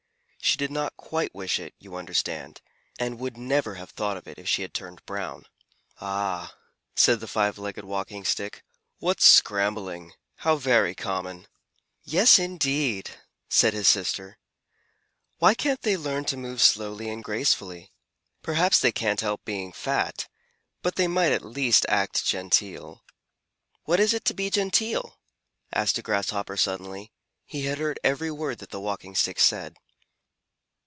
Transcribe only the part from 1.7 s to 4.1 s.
you understand, and would never have